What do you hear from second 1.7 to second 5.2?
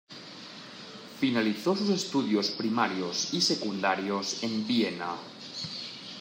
sus estudios primarios y secundarios en Viena.